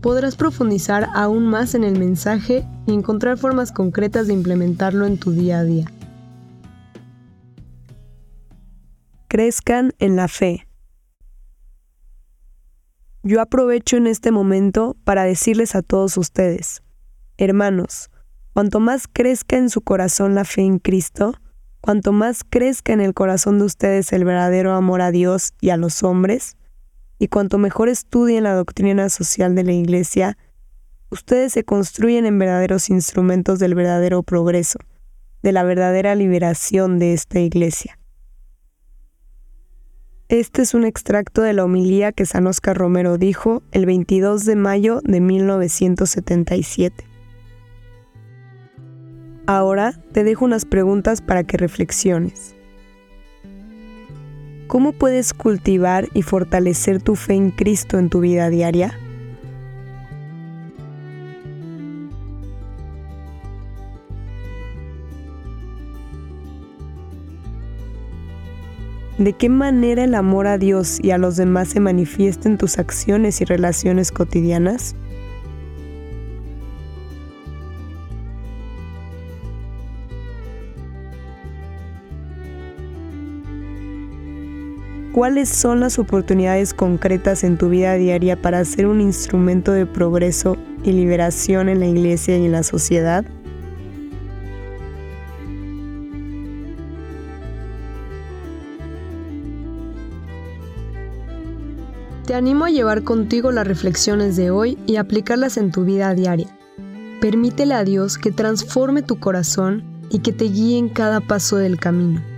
[0.00, 5.32] podrás profundizar aún más en el mensaje y encontrar formas concretas de implementarlo en tu
[5.32, 5.86] día a día.
[9.28, 10.66] Crezcan en la fe.
[13.22, 16.82] Yo aprovecho en este momento para decirles a todos ustedes,
[17.36, 18.10] hermanos,
[18.54, 21.34] cuanto más crezca en su corazón la fe en Cristo,
[21.80, 25.76] cuanto más crezca en el corazón de ustedes el verdadero amor a Dios y a
[25.76, 26.57] los hombres,
[27.18, 30.38] y cuanto mejor estudien la doctrina social de la Iglesia,
[31.10, 34.78] ustedes se construyen en verdaderos instrumentos del verdadero progreso,
[35.42, 37.98] de la verdadera liberación de esta Iglesia.
[40.28, 44.56] Este es un extracto de la homilía que San Oscar Romero dijo el 22 de
[44.56, 47.04] mayo de 1977.
[49.46, 52.57] Ahora te dejo unas preguntas para que reflexiones.
[54.68, 58.92] ¿Cómo puedes cultivar y fortalecer tu fe en Cristo en tu vida diaria?
[69.16, 72.78] ¿De qué manera el amor a Dios y a los demás se manifiesta en tus
[72.78, 74.94] acciones y relaciones cotidianas?
[85.18, 90.56] ¿Cuáles son las oportunidades concretas en tu vida diaria para ser un instrumento de progreso
[90.84, 93.24] y liberación en la iglesia y en la sociedad?
[102.24, 106.56] Te animo a llevar contigo las reflexiones de hoy y aplicarlas en tu vida diaria.
[107.20, 111.76] Permítele a Dios que transforme tu corazón y que te guíe en cada paso del
[111.80, 112.37] camino.